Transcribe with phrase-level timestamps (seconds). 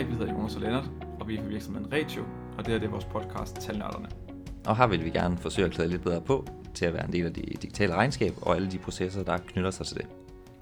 [0.00, 2.24] Hej, vi hedder Jonas og Lennart, og vi er fra virksomheden Ratio,
[2.58, 4.08] og det her det er vores podcast Talnørderne.
[4.66, 7.12] Og her vil vi gerne forsøge at klæde lidt bedre på til at være en
[7.12, 10.06] del af det digitale regnskab og alle de processer, der knytter sig til det.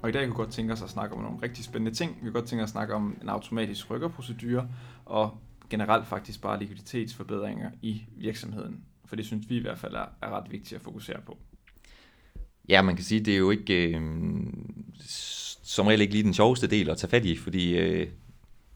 [0.01, 2.15] Og i dag kunne godt tænke os at snakke om nogle rigtig spændende ting.
[2.15, 4.67] Vi kunne godt tænke os at snakke om en automatisk rykkerprocedure
[5.05, 5.37] og
[5.69, 8.83] generelt faktisk bare likviditetsforbedringer i virksomheden.
[9.05, 11.37] For det synes vi i hvert fald er, er ret vigtigt at fokusere på.
[12.69, 14.01] Ja, man kan sige, det er jo ikke øh,
[15.63, 18.07] som regel ikke lige den sjoveste del at tage fat i, fordi øh,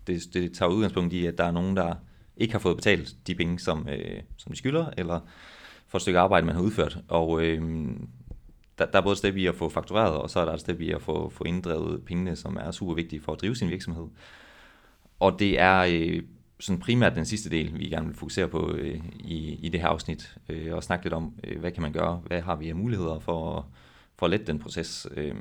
[0.08, 1.96] det, det tager udgangspunkt i, at der er nogen, der
[2.38, 5.20] ikke har fået betalt de penge, som, øh, som de skylder, eller
[5.88, 6.98] for et stykke arbejde, man har udført.
[7.08, 7.62] Og øh,
[8.78, 10.60] der, der er både et step i at få faktureret, og så er der et
[10.60, 13.70] step i at få, få inddrevet pengene, som er super vigtige for at drive sin
[13.70, 14.08] virksomhed.
[15.20, 16.24] Og det er øh,
[16.60, 19.88] sådan primært den sidste del, vi gerne vil fokusere på øh, i, i det her
[19.88, 22.76] afsnit, øh, og snakke lidt om, øh, hvad kan man gøre, hvad har vi af
[22.76, 23.68] muligheder for,
[24.16, 25.36] for at lette den proces øh,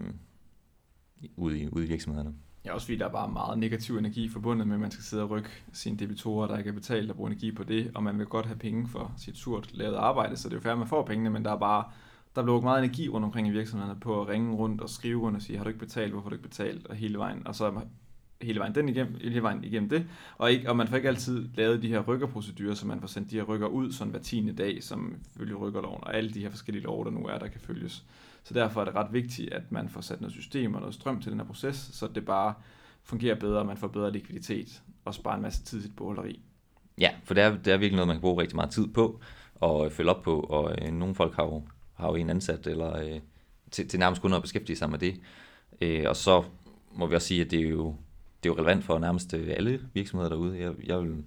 [1.37, 2.35] ude, i, ude i virksomhederne.
[2.65, 5.23] Ja, også fordi der er bare meget negativ energi forbundet med, at man skal sidde
[5.23, 8.19] og rykke sine debitorer, der ikke er betalt, og bruge energi på det, og man
[8.19, 10.79] vil godt have penge for sit surt lavet arbejde, så det er jo fair, at
[10.79, 11.85] man får pengene, men der er bare
[12.37, 15.37] der bliver meget energi rundt omkring i virksomhederne på at ringe rundt og skrive rundt
[15.37, 17.55] og sige, har du ikke betalt, hvorfor har du ikke betalt, og hele vejen, og
[17.55, 17.81] så
[18.43, 20.07] hele vejen den igennem, hele vejen igennem det,
[20.39, 23.31] og, ikke, og man får ikke altid lavet de her rykkerprocedurer, så man får sendt
[23.31, 26.51] de her rykker ud sådan hver tiende dag, som følger rykkerloven, og alle de her
[26.51, 28.05] forskellige lov, der nu er, der kan følges.
[28.45, 31.21] Så derfor er det ret vigtigt, at man får sat noget system og noget strøm
[31.21, 32.55] til den her proces, så det bare
[33.03, 36.41] fungerer bedre, og man får bedre likviditet, og sparer en masse tid i sit bogholderi.
[36.99, 39.21] Ja, for det er, det er virkelig noget, man kan bruge rigtig meget tid på,
[39.55, 41.63] og øh, følge op på, og øh, nogle folk har jo,
[41.95, 43.21] har jo en ansat, eller øh,
[43.71, 45.21] til, til nærmest kun at beskæftige sig med det.
[45.81, 46.45] Øh, og så
[46.95, 47.97] må vi også sige, at det er jo,
[48.43, 50.61] det er jo relevant for nærmest øh, alle virksomheder derude.
[50.61, 51.25] Jeg, jeg vil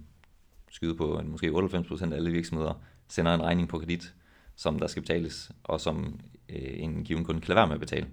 [0.70, 2.74] skyde på, at måske 98% af alle virksomheder
[3.08, 4.14] sender en regning på kredit,
[4.56, 7.80] som der skal betales, og som øh, en given kunde kan lade være med at
[7.80, 8.06] betale.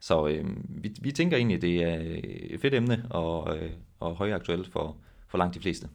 [0.00, 3.70] Så øh, vi, vi tænker egentlig, at det er øh, et fedt emne og, øh,
[4.00, 4.96] og højaktuelt for,
[5.28, 5.88] for langt de fleste.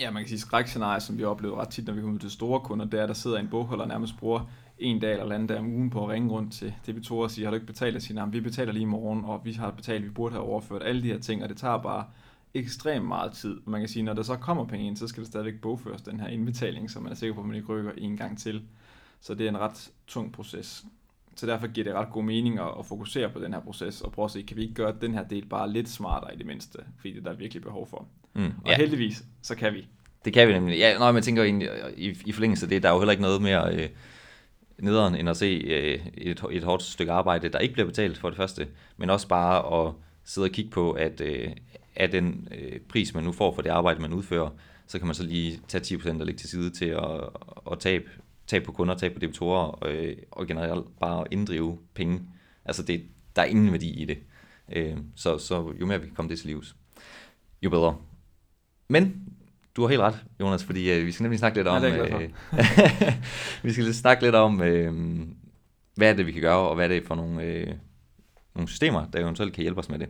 [0.00, 2.30] Ja, man kan sige skrækscenarie, som vi oplever ret tit, når vi kommer ud til
[2.30, 5.34] store kunder, det er, at der sidder en bogholder og nærmest bruger en dag eller
[5.34, 7.66] anden dag om ugen på at ringe rundt til debitorer og sige, har du ikke
[7.66, 7.96] betalt?
[7.96, 10.82] Og sige, vi betaler lige i morgen, og vi har betalt, vi burde have overført
[10.82, 12.04] alle de her ting, og det tager bare
[12.54, 13.60] ekstremt meget tid.
[13.66, 16.20] Man kan sige, når der så kommer penge ind, så skal det stadigvæk bogføres den
[16.20, 18.62] her indbetaling, så man er sikker på, at man ikke rykker en gang til.
[19.20, 20.84] Så det er en ret tung proces.
[21.36, 24.12] Så derfor giver det ret god mening at, at fokusere på den her proces, og
[24.12, 26.46] prøve at se, kan vi ikke gøre den her del bare lidt smartere i det
[26.46, 28.06] mindste, fordi det der er virkelig behov for.
[28.34, 28.76] Mm, og ja.
[28.76, 29.88] heldigvis, så kan vi.
[30.24, 30.78] Det kan vi nemlig.
[30.78, 33.22] Ja, når man tænker egentlig, i, i forlængelse af det, der er jo heller ikke
[33.22, 33.88] noget mere øh,
[34.78, 38.30] nederen, end at se øh, et, et hårdt stykke arbejde, der ikke bliver betalt for
[38.30, 41.50] det første, men også bare at sidde og kigge på, at øh,
[41.96, 44.50] af den øh, pris, man nu får for det arbejde, man udfører,
[44.86, 47.20] så kan man så lige tage 10% og lægge til side til at,
[47.72, 48.04] at tabe
[48.46, 52.20] tab på kunder, tabe på debitorer, og, øh, og generelt bare inddrive penge.
[52.64, 53.04] Altså det,
[53.36, 54.18] der er ingen værdi i det.
[54.72, 56.76] Øh, så, så jo mere vi kan komme det til livs,
[57.62, 57.96] jo bedre.
[58.88, 59.28] Men
[59.76, 61.84] du har helt ret, Jonas, fordi øh, vi skal nemlig snakke lidt om...
[61.84, 62.28] Øh,
[63.62, 64.92] vi skal lidt snakke lidt om, øh,
[65.94, 67.66] hvad er det, vi kan gøre, og hvad er det for nogle, øh,
[68.54, 70.08] nogle systemer, der eventuelt kan hjælpe os med det.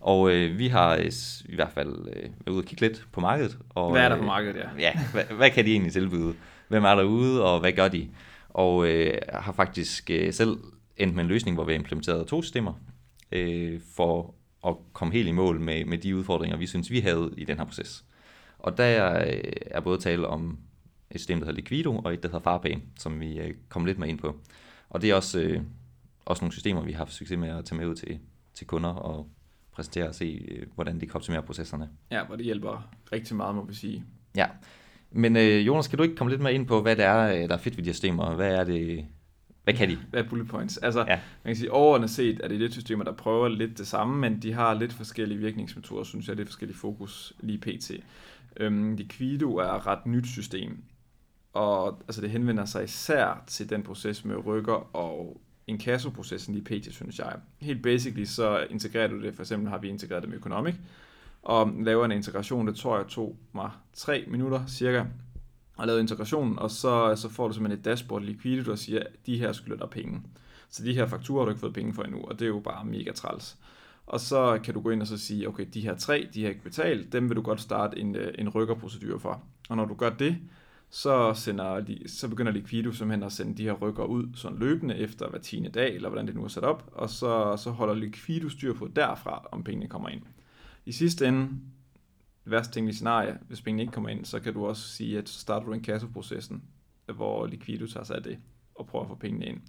[0.00, 1.12] Og øh, vi har øh,
[1.44, 3.58] i hvert fald øh, været ude og kigge lidt på markedet.
[3.70, 4.68] Og, hvad er der på markedet, ja?
[4.78, 6.34] ja, hvad, hvad kan de egentlig tilbyde?
[6.68, 8.08] hvem er derude, og hvad gør de?
[8.48, 10.56] Og øh, har faktisk øh, selv
[10.96, 12.72] endt med en løsning, hvor vi har implementeret to systemer,
[13.32, 14.34] øh, for
[14.66, 17.58] at komme helt i mål med, med de udfordringer, vi synes, vi havde i den
[17.58, 18.04] her proces.
[18.64, 20.58] Og der er, er både tale om
[21.10, 23.98] et system, der hedder Liquido, og et, der hedder Farpay, som vi øh, kommer lidt
[23.98, 24.36] mere ind på.
[24.90, 25.60] Og det er også, øh,
[26.24, 28.18] også nogle systemer, vi har haft succes med at tage med ud til,
[28.54, 29.28] til kunder og
[29.72, 31.88] præsentere og se, øh, hvordan de kan optimere processerne.
[32.10, 34.04] Ja, hvor det hjælper rigtig meget, må vi sige.
[34.36, 34.46] Ja,
[35.10, 37.48] men øh, Jonas, kan du ikke komme lidt mere ind på, hvad det er, øh,
[37.48, 38.34] der er fedt ved de her systemer?
[38.34, 39.06] Hvad er det,
[39.64, 39.98] hvad kan de?
[40.10, 40.76] Hvad er bullet points?
[40.76, 41.20] Altså, ja.
[41.44, 44.42] man kan sige, overordnet set er det lidt systemer, der prøver lidt det samme, men
[44.42, 47.90] de har lidt forskellige virkningsmetoder, synes jeg, lidt forskellige fokus lige pt.
[48.56, 50.84] Øhm, Liquido er et ret nyt system,
[51.52, 56.94] og altså, det henvender sig især til den proces med rykker og inkassoprocessen lige pt,
[56.94, 57.36] synes jeg.
[57.60, 60.74] Helt basically så integrerer du det, for eksempel har vi integreret det med Economic,
[61.42, 62.66] og laver en integration.
[62.66, 65.04] Det tror jeg tog mig tre minutter cirka
[65.78, 69.26] at lave integrationen, og så, så får du simpelthen et dashboard Liquidity, der siger, at
[69.26, 70.22] de her skylder dig penge.
[70.68, 72.60] Så de her fakturer har du ikke fået penge for endnu, og det er jo
[72.60, 73.56] bare mega træls.
[74.06, 76.48] Og så kan du gå ind og så sige, okay, de her tre, de har
[76.48, 79.42] ikke betalt, dem vil du godt starte en, øh, en rykkerprocedure for.
[79.68, 80.38] Og når du gør det,
[80.90, 85.28] så, sender, så begynder Liquido simpelthen at sende de her rykker ud sådan løbende efter
[85.28, 88.48] hver tiende dag, eller hvordan det nu er sat op, og så, så holder Liquido
[88.48, 90.22] styr på derfra, om pengene kommer ind.
[90.86, 91.48] I sidste ende,
[92.44, 95.40] værste tænkelige scenarie, hvis pengene ikke kommer ind, så kan du også sige, at så
[95.40, 96.62] starter du en kasseprocessen,
[97.14, 98.38] hvor Liquido tager sig af det,
[98.74, 99.60] og prøver at få pengene ind.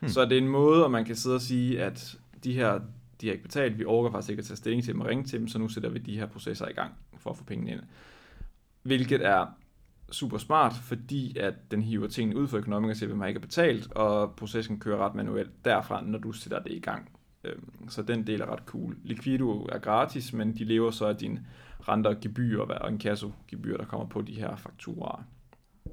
[0.00, 0.08] Hmm.
[0.08, 2.80] Så det er en måde, at man kan sidde og sige, at de her,
[3.24, 5.24] de har ikke betalt, vi overgår faktisk ikke at tage stilling til dem og ringe
[5.24, 7.70] til dem, så nu sætter vi de her processer i gang for at få pengene
[7.70, 7.80] ind.
[8.82, 9.46] Hvilket er
[10.10, 13.40] super smart, fordi at den hiver tingene ud for økonomien og siger, hvem har ikke
[13.40, 17.10] betalt, og processen kører ret manuelt derfra, når du sætter det i gang.
[17.44, 18.96] Øhm, så den del er ret cool.
[19.04, 21.46] Liquido er gratis, men de lever så af dine
[21.88, 25.24] renter og gebyrer og en kasse gebyr, der kommer på de her fakturer.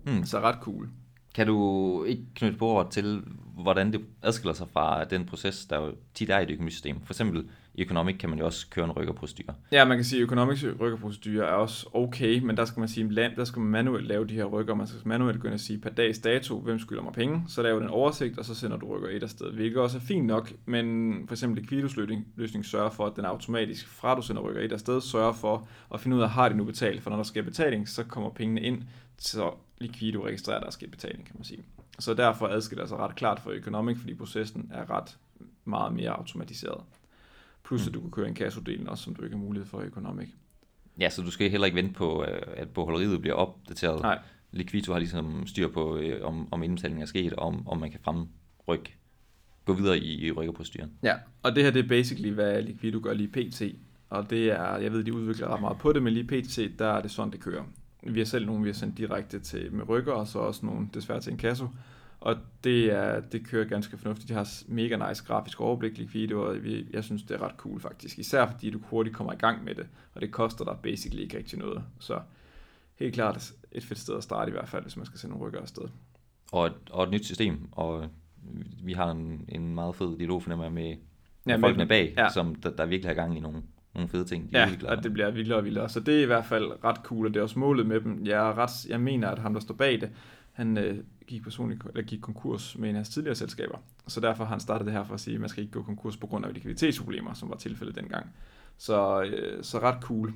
[0.03, 0.25] Hmm.
[0.25, 0.89] Så ret cool.
[1.35, 1.57] Kan du
[2.03, 3.23] ikke knytte på ord til,
[3.61, 7.01] hvordan det adskiller sig fra den proces, der jo tit er i det økonomisystem?
[7.05, 7.49] For eksempel
[7.81, 9.55] i Economic kan man jo også køre en rykkerprocedure.
[9.71, 13.09] Ja, man kan sige, at Economics rykkerprocedure er også okay, men der skal man sige,
[13.35, 14.75] der skal man manuelt lave de her rykker.
[14.75, 17.43] Man skal manuelt gå ind og sige per dags dato, hvem skylder mig penge.
[17.47, 20.01] Så laver du en oversigt, og så sender du rykker et afsted, hvilket også er
[20.01, 21.95] fint nok, men for eksempel Liquidos
[22.35, 25.99] løsning, sørger for, at den automatisk, fra du sender rykker et afsted, sørger for at
[25.99, 28.61] finde ud af, har de nu betalt, for når der sker betaling, så kommer pengene
[28.61, 28.83] ind,
[29.17, 31.63] så Liquido registrerer, at der er sket betaling, kan man sige.
[31.99, 35.17] Så derfor adskiller det sig ret klart for Economic, fordi processen er ret
[35.65, 36.81] meget mere automatiseret.
[37.71, 37.88] Plus mm.
[37.88, 40.29] at du kan køre en kassodelen også, som du ikke har mulighed for i Economic.
[41.00, 44.01] Ja, så du skal heller ikke vente på, øh, at bogholderiet bliver opdateret.
[44.01, 44.19] Nej.
[44.51, 47.91] Liquido har ligesom styr på, øh, om, om indbetalingen er sket, og om, om man
[47.91, 48.95] kan fremrykke,
[49.65, 50.91] gå videre i, i rykkerproceduren.
[51.03, 51.13] Ja,
[51.44, 53.62] og det her det er basically, hvad Liquido gør lige pt.
[54.09, 56.88] Og det er, jeg ved, de udvikler ret meget på det, men lige pt, der
[56.88, 57.63] er det sådan, det kører.
[58.03, 60.88] Vi har selv nogle, vi har sendt direkte til med rykker, og så også nogle
[60.94, 61.63] desværre til en kasse.
[62.21, 64.29] Og det, er, det kører ganske fornuftigt.
[64.29, 66.57] De har mega nice grafisk overblik, video, og
[66.94, 68.19] jeg synes, det er ret cool faktisk.
[68.19, 71.38] Især fordi du hurtigt kommer i gang med det, og det koster dig basically ikke
[71.38, 71.83] rigtig noget.
[72.00, 72.19] Så
[72.95, 75.47] helt klart et fedt sted at starte i hvert fald, hvis man skal sende nogle
[75.47, 75.83] rykker afsted.
[76.51, 78.09] Og et, og et nyt system, og
[78.83, 80.95] vi har en, en meget fed dialog fornemmer med,
[81.45, 82.29] med ja, folkene bag, ja.
[82.29, 83.62] som der, der virkelig har gang i nogle,
[83.94, 84.51] nogle fede ting.
[84.51, 85.89] De ja, og det bliver vildere og vildere.
[85.89, 88.25] Så det er i hvert fald ret cool, og det er også målet med dem.
[88.25, 90.09] Jeg, er ret, jeg mener, at ham, der står bag det,
[90.51, 90.97] han øh,
[91.31, 93.77] gik, personligt, eller gik konkurs med en af hans tidligere selskaber.
[94.07, 95.83] Så derfor har han startet det her for at sige, at man skal ikke gå
[95.83, 98.33] konkurs på grund af likviditetsproblemer, som var tilfældet dengang.
[98.77, 100.33] Så, øh, så ret cool.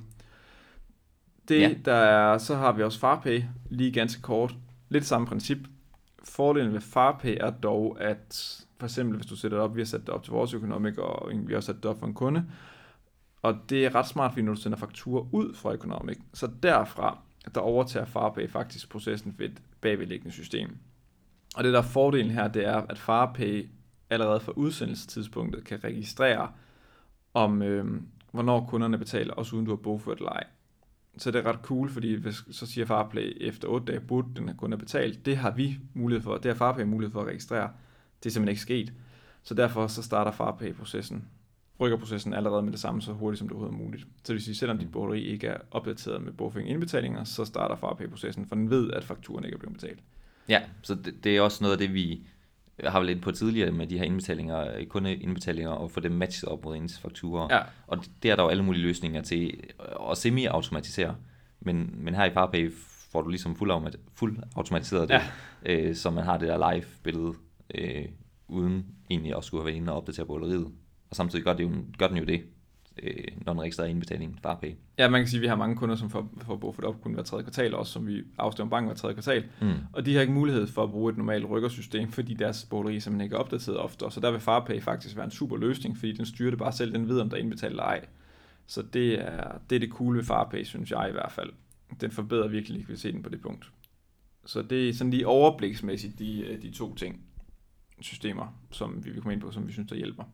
[1.48, 1.74] Det, ja.
[1.84, 4.54] der er, så har vi også Farpay, lige ganske kort.
[4.88, 5.58] Lidt samme princip.
[6.24, 9.86] Fordelen ved Farpay er dog, at for eksempel hvis du sætter det op, vi har
[9.86, 12.44] sat det op til vores økonomik, og vi har sat det op for en kunde,
[13.42, 17.18] og det er ret smart, fordi når du sender fakturer ud fra økonomik, så derfra,
[17.54, 20.76] der overtager Farpay faktisk processen ved et bagvedliggende system.
[21.56, 23.68] Og det der er fordelen her, det er, at Farpay
[24.10, 26.52] allerede fra udsendelsestidspunktet kan registrere,
[27.34, 28.00] om øh,
[28.32, 30.44] hvornår kunderne betaler, også uden du har bogført eller ej.
[31.18, 34.46] Så det er ret cool, fordi hvis, så siger Farpay, efter 8 dage burde den
[34.46, 35.26] kun kunde betalt.
[35.26, 37.70] Det har vi mulighed for, det har Farpay mulighed for at registrere.
[38.22, 38.92] Det er simpelthen ikke sket.
[39.42, 40.30] Så derfor så starter
[41.78, 44.02] Farpay-processen, rykkerprocessen allerede med det samme så hurtigt som det overhovedet er muligt.
[44.02, 47.76] Så det vil sige, selvom dit bogholderi ikke er opdateret med bogføring indbetalinger, så starter
[47.76, 50.00] Farpay-processen, for den ved, at fakturen ikke er blevet betalt.
[50.48, 52.26] Ja, så det, det er også noget af det, vi
[52.84, 56.64] har vel lidt på tidligere med de her indbetalinger, kundeindbetalinger, og få dem matchet op
[56.64, 57.48] mod ens fakturer.
[57.50, 57.62] Ja.
[57.86, 59.60] Og det er der jo alle mulige løsninger til
[60.10, 61.16] at semi-automatisere.
[61.60, 62.72] Men, men her i Farpay
[63.12, 65.72] får du ligesom fuld, fuld automatiseret det, ja.
[65.72, 67.32] øh, så man har det der live-billede,
[67.74, 68.04] øh,
[68.48, 70.72] uden egentlig at skulle have været inde og opdatere bogholderiet.
[71.10, 72.42] Og samtidig gør, det jo, gør den jo det,
[73.02, 74.64] øh, når den registrerer indbetaling fra AP.
[74.98, 76.88] Ja, man kan sige, at vi har mange kunder, som får, får brug for det
[76.88, 79.44] op kun hver tredje kvartal, også som vi afstemmer banken hver tredje kvartal.
[79.60, 79.72] Mm.
[79.92, 83.24] Og de har ikke mulighed for at bruge et normalt rykkersystem, fordi deres bogleri simpelthen
[83.24, 84.04] ikke er opdateret ofte.
[84.10, 86.92] Så der vil Farpay faktisk være en super løsning, fordi den styrer det bare selv,
[86.92, 88.06] den ved, om der er indbetalt eller ej.
[88.66, 91.50] Så det er, det er det cool ved Farpay, synes jeg i hvert fald.
[92.00, 93.72] Den forbedrer virkelig likviditeten på det punkt.
[94.46, 97.20] Så det er sådan lige overbliksmæssigt de, øh, de to ting,
[98.00, 100.24] systemer, som vi vil komme ind på, som vi synes, der hjælper.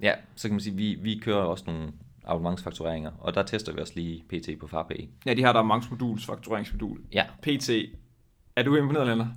[0.00, 1.92] Ja, så kan man sige, at vi, vi kører også nogle
[2.24, 5.08] abonnementsfaktureringer, og der tester vi også lige PT på Farpay.
[5.26, 6.98] Ja, de har der abonnementsmoduls faktureringsmodul.
[7.12, 7.24] Ja.
[7.42, 7.70] PT,
[8.56, 9.28] er du imponeret, Lennart?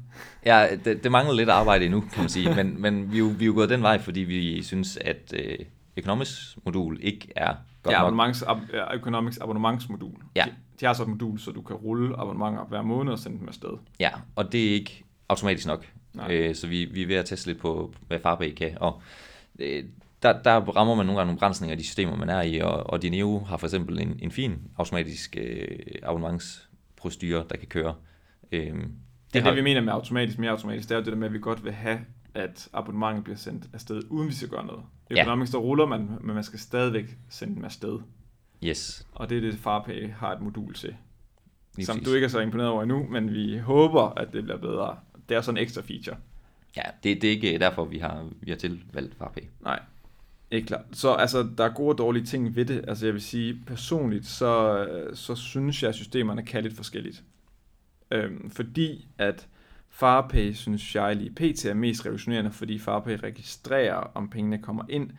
[0.46, 3.26] Ja, det, det mangler lidt arbejde endnu, kan man sige, men, men vi, er jo,
[3.26, 5.58] vi er jo gået den vej, fordi vi synes, at øh,
[5.96, 10.16] Economics modul ikke er godt ja, abonnements, ab, ja, Economics abonnementsmodul.
[10.36, 10.46] Ja.
[10.46, 13.40] De, de har så et modul, så du kan rulle abonnementer hver måned og sende
[13.40, 13.78] dem afsted.
[14.00, 15.86] Ja, og det er ikke automatisk nok.
[16.30, 19.02] Øh, så vi, vi er ved at teste lidt på, hvad Farpay kan, og
[19.60, 19.84] øh,
[20.24, 22.90] der, der rammer man nogle gange nogle begrænsninger af de systemer, man er i, og,
[22.90, 25.68] og Dineo har for eksempel en, en fin automatisk øh,
[26.04, 27.96] abonnementsprocedur, der kan køre.
[28.52, 28.90] Øhm, det,
[29.34, 29.50] det er har...
[29.50, 31.40] det, vi mener med automatisk, mere automatisk, det er jo det der med, at vi
[31.40, 32.00] godt vil have,
[32.34, 34.82] at abonnementet bliver sendt afsted, uden vi skal gøre noget.
[35.10, 35.58] I økonomisk, ja.
[35.58, 38.00] der ruller man, men man skal stadigvæk sende dem afsted.
[38.64, 39.08] Yes.
[39.12, 40.96] Og det er det, Farpay har et modul til.
[41.76, 42.08] Lige som præcis.
[42.08, 44.98] du ikke er så imponeret over endnu, men vi håber, at det bliver bedre.
[45.30, 46.18] Det er sådan en ekstra feature.
[46.78, 49.42] Ja, det, det er ikke derfor, vi har, vi har tilvalgt Farpay.
[49.62, 49.80] Nej,
[50.52, 50.86] ikke klart.
[50.92, 52.86] Så altså, der er gode og dårlige ting ved det.
[52.88, 57.24] Altså jeg vil sige, personligt, så, øh, så synes jeg, at systemerne kan lidt forskelligt.
[58.12, 59.48] Øhm, fordi at
[59.90, 61.66] Farpay, synes jeg lige pt.
[61.66, 65.10] er mest revolutionerende, fordi Farpay registrerer, om pengene kommer ind,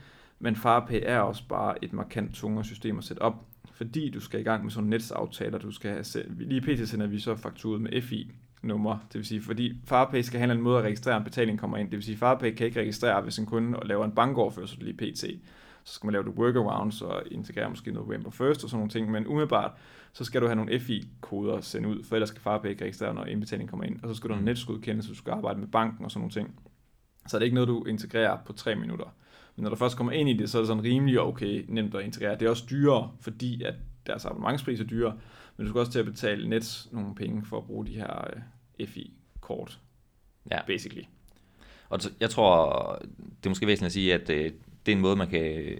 [0.42, 4.40] Men FarPay er også bare et markant tungere system at sætte op, fordi du skal
[4.40, 6.04] i gang med sådan netsaftaler, du skal have.
[6.38, 6.88] Lige pt.
[6.88, 8.30] sender vi så fakturet med FI,
[8.62, 8.98] nummer.
[9.12, 11.90] Det vil sige, fordi Farpay skal have en måde at registrere, at betaling kommer ind.
[11.90, 15.24] Det vil sige, Farpay kan ikke registrere, hvis en kunde laver en bankoverførsel lige pt.
[15.84, 18.90] Så skal man lave det workarounds og integrere måske noget Remember First og sådan nogle
[18.90, 19.10] ting.
[19.10, 19.72] Men umiddelbart,
[20.12, 23.14] så skal du have nogle FI-koder at sende ud, for ellers skal Farpay ikke registrere,
[23.14, 24.02] når indbetaling kommer ind.
[24.02, 25.02] Og så skal du have mm.
[25.02, 26.60] så du skal arbejde med banken og sådan nogle ting.
[27.26, 29.14] Så er det ikke noget, du integrerer på tre minutter.
[29.56, 31.94] Men når du først kommer ind i det, så er det sådan rimelig okay nemt
[31.94, 32.34] at integrere.
[32.38, 33.74] Det er også dyrere, fordi at
[34.06, 35.18] deres abonnementspris er dyrere,
[35.56, 38.28] men du skal også til at betale net nogle penge for at bruge de her
[38.80, 39.80] øh, FI-kort,
[40.50, 40.58] ja.
[40.66, 41.02] basically.
[41.88, 44.52] Og jeg tror, det er måske væsentligt at sige, at øh,
[44.86, 45.78] det er en måde, man kan øh,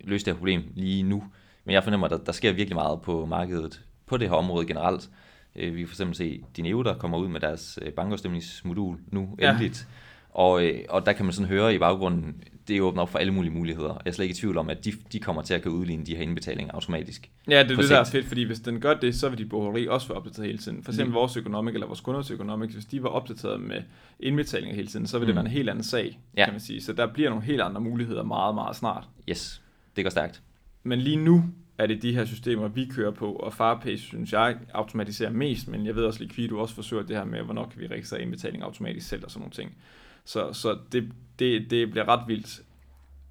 [0.00, 1.24] løse det her problem lige nu.
[1.64, 4.66] Men jeg fornemmer, at der, der sker virkelig meget på markedet på det her område
[4.66, 5.10] generelt.
[5.54, 9.50] Vi kan for eksempel se Dineo, der kommer ud med deres bankafstemningsmodul nu ja.
[9.50, 9.88] endeligt.
[10.32, 13.52] Og, og der kan man sådan høre i baggrunden det åbner op for alle mulige
[13.52, 13.88] muligheder.
[13.88, 16.06] Jeg er slet ikke i tvivl om, at de, de kommer til at kunne udligne
[16.06, 17.30] de her indbetalinger automatisk.
[17.48, 19.46] Ja, det er det, der er fedt, fordi hvis den gør det, så vil de
[19.46, 20.82] boheri også være opdateret hele tiden.
[20.82, 21.14] For eksempel mm.
[21.14, 23.82] vores økonomik eller vores kunders økonomik, hvis de var opdateret med
[24.20, 25.36] indbetalinger hele tiden, så vil det mm.
[25.36, 26.44] være en helt anden sag, ja.
[26.44, 26.82] kan man sige.
[26.82, 29.04] Så der bliver nogle helt andre muligheder meget, meget snart.
[29.28, 29.62] Yes,
[29.96, 30.42] det går stærkt.
[30.82, 31.44] Men lige nu
[31.78, 35.86] er det de her systemer, vi kører på, og Farpay synes jeg automatiserer mest, men
[35.86, 38.62] jeg ved også, at Liquido også forsøger det her med, hvornår kan vi registrere indbetaling
[38.62, 39.76] automatisk selv og sådan nogle ting.
[40.24, 42.62] Så, så det, det, det bliver ret vildt.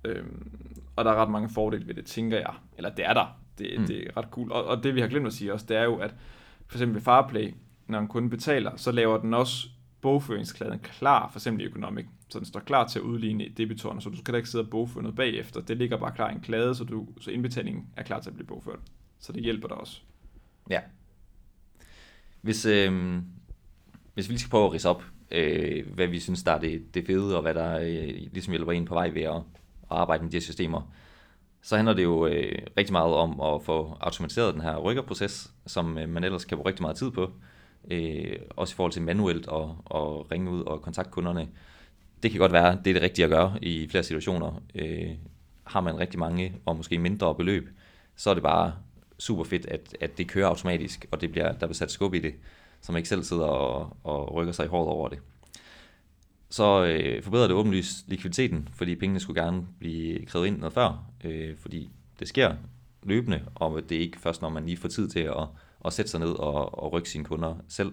[0.03, 0.51] Øhm,
[0.95, 2.53] og der er ret mange fordele ved det, tænker jeg.
[2.77, 3.37] Eller det er der.
[3.57, 3.87] Det, mm.
[3.87, 4.51] det er ret cool.
[4.51, 6.15] Og, og det vi har glemt at sige også, det er jo, at
[6.67, 7.53] for eksempel ved Farplay,
[7.87, 9.67] når en kunde betaler, så laver den også
[10.01, 14.09] bogføringsklæden klar, for eksempel i Economic, så den står klar til at udligne debitoren, så
[14.09, 15.61] du skal da ikke sidde og bogføre noget bagefter.
[15.61, 18.33] Det ligger bare klar i en klade, så, du, så indbetalingen er klar til at
[18.35, 18.79] blive bogført.
[19.19, 20.01] Så det hjælper dig også.
[20.69, 20.81] Ja.
[22.41, 23.21] Hvis, øh,
[24.13, 26.93] hvis vi lige skal prøve at rise op, øh, hvad vi synes, der er det,
[26.93, 29.41] det fede, og hvad der øh, ligesom hjælper en på vej ved at, at
[29.89, 30.91] arbejde med de her systemer,
[31.61, 35.97] så handler det jo øh, rigtig meget om at få automatiseret den her rykkerproces, som
[35.97, 37.31] øh, man ellers kan bruge rigtig meget tid på.
[37.91, 39.63] Øh, også i forhold til manuelt at,
[39.95, 41.47] at ringe ud og kontakte kunderne.
[42.23, 44.61] Det kan godt være, det er det rigtige at gøre i flere situationer.
[44.75, 45.09] Øh,
[45.63, 47.69] har man rigtig mange og måske mindre beløb,
[48.15, 48.73] så er det bare
[49.19, 52.19] super fedt, at, at det kører automatisk, og det bliver, der bliver sat skub i
[52.19, 52.33] det
[52.81, 55.19] så man ikke selv sidder og, og rykker sig i håret over det.
[56.49, 61.05] Så øh, forbedrer det åbenlyst likviditeten, fordi pengene skulle gerne blive krævet ind noget før,
[61.23, 62.55] øh, fordi det sker
[63.03, 65.47] løbende, og det er ikke først, når man lige får tid til at,
[65.85, 67.91] at sætte sig ned og, og rykke sine kunder selv.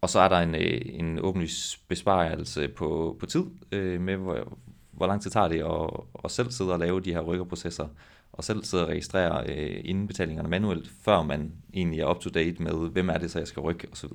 [0.00, 4.58] Og så er der en, øh, en åbenlys besparelse på, på tid, øh, med hvor,
[4.90, 7.88] hvor lang tid tager det at, at selv sidde og lave de her rykkerprocesser,
[8.34, 12.62] og selv sidde og registrere øh, indbetalingerne manuelt, før man egentlig er up to date
[12.62, 14.10] med, hvem er det så, jeg skal rykke osv.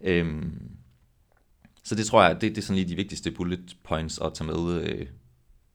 [0.00, 0.70] Øhm,
[1.82, 4.46] så det tror jeg, det, det er sådan lige de vigtigste bullet points at tage
[4.46, 5.06] med øh,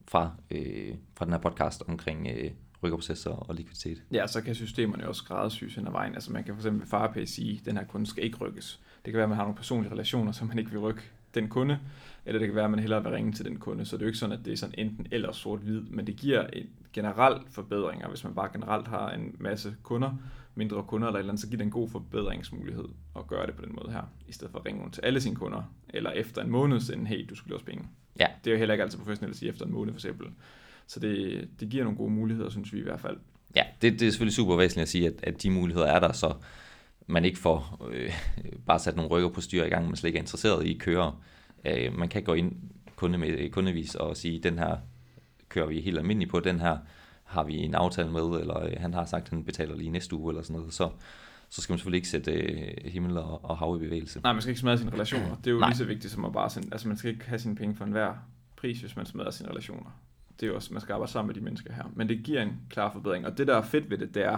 [0.08, 2.52] fra, øh, fra den her podcast omkring øh,
[2.84, 4.04] rykkerprocesser og likviditet.
[4.12, 6.14] Ja, så kan systemerne også skræddersys hen ad vejen.
[6.14, 8.80] Altså man kan for eksempel ved FarPay sige, at den her kunde skal ikke rykkes.
[9.06, 11.02] Det kan være, at man har nogle personlige relationer, som man ikke vil rykke
[11.36, 11.80] den kunde,
[12.26, 13.86] eller det kan være, at man hellere vil ringe til den kunde.
[13.86, 16.16] Så det er jo ikke sådan, at det er sådan enten eller sort-hvid, men det
[16.16, 18.10] giver en generelt forbedringer.
[18.10, 20.18] Hvis man bare generelt har en masse kunder,
[20.56, 22.86] mindre kunder eller et eller andet, så giver det en god forbedringsmulighed
[23.16, 25.36] at gøre det på den måde her, i stedet for at ringe til alle sine
[25.36, 27.88] kunder, eller efter en måned sende, hey, du skal også penge.
[28.20, 28.28] Ja.
[28.44, 30.28] Det er jo heller ikke altid professionelt at sige efter en måned for eksempel.
[30.88, 33.18] Så det, det giver nogle gode muligheder, synes vi i hvert fald.
[33.56, 36.12] Ja, det, det er selvfølgelig super væsentligt at sige, at, at de muligheder er der,
[36.12, 36.34] så
[37.08, 38.14] man ikke får øh,
[38.66, 40.80] bare sat nogle rykker på styr i gang, man slet ikke er interesseret i at
[40.80, 41.16] køre.
[41.66, 42.56] Øh, man kan gå ind
[42.96, 44.78] kunde med, kundevis og sige, den her
[45.50, 46.78] kører vi helt almindeligt på, den her
[47.24, 50.16] har vi en aftale med, eller øh, han har sagt, at han betaler lige næste
[50.16, 50.90] uge, eller sådan noget, så,
[51.50, 54.20] så skal man selvfølgelig ikke sætte øh, himmel og, og hav i bevægelse.
[54.24, 55.36] Nej, man skal ikke smadre sine relationer.
[55.36, 55.70] Det er jo Nej.
[55.70, 57.86] lige så vigtigt som at bare sende, altså man skal ikke have sine penge for
[57.86, 58.14] enhver
[58.56, 60.00] pris, hvis man smadrer sine relationer.
[60.40, 61.84] Det er jo også, man skal arbejde sammen med de mennesker her.
[61.96, 63.26] Men det giver en klar forbedring.
[63.26, 64.38] Og det, der er fedt ved det, det er,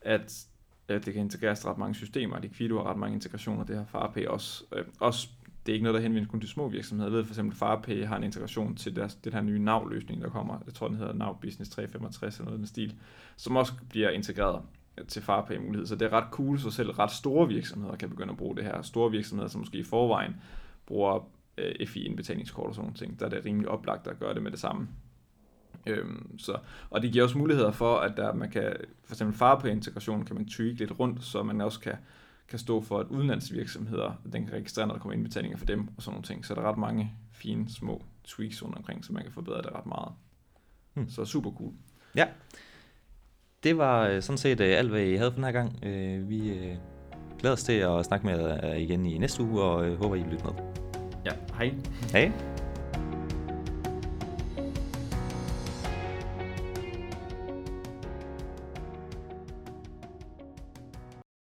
[0.00, 0.46] at
[0.88, 2.40] det kan integreres ret mange systemer.
[2.40, 4.64] Liquido har ret mange integrationer, det har FarPay også.
[4.76, 5.28] Øh, også
[5.66, 7.10] det er ikke noget, der henvender kun til små virksomheder.
[7.10, 10.22] Jeg ved for eksempel, at FarPay har en integration til deres, den her nye NAV-løsning,
[10.22, 10.58] der kommer.
[10.66, 12.94] Jeg tror, den hedder NAV Business 365 eller noget den stil,
[13.36, 14.62] som også bliver integreret
[15.08, 15.86] til FarPay-mulighed.
[15.86, 18.64] Så det er ret cool, så selv ret store virksomheder kan begynde at bruge det
[18.64, 18.82] her.
[18.82, 20.36] Store virksomheder, som måske i forvejen
[20.86, 21.28] bruger
[21.58, 24.60] øh, FI-indbetalingskort og sådan noget, der er det rimelig oplagt at gøre det med det
[24.60, 24.88] samme.
[25.86, 26.58] Øhm, så,
[26.90, 28.72] og det giver også muligheder for, at der, man kan,
[29.04, 31.94] for eksempel FarPay-integration kan man tweak lidt rundt, så man også kan
[32.48, 36.02] kan stå for, at udenlandsvirksomheder, den kan registrere, når der kommer indbetalinger for dem og
[36.02, 36.46] sådan nogle ting.
[36.46, 39.74] Så der er ret mange fine små tweaks rundt omkring, så man kan forbedre det
[39.74, 40.12] ret meget.
[40.94, 41.08] Hmm.
[41.08, 41.72] Så super cool.
[42.16, 42.26] Ja.
[43.62, 45.84] Det var øh, sådan set øh, alt, hvad I havde for den her gang.
[45.84, 46.38] Øh, vi
[47.38, 50.30] glæder os til at snakke med jer igen i næste uge, og håber, I vil
[50.30, 50.52] lytte med.
[51.24, 51.74] Ja, hej.
[52.12, 52.57] Hej.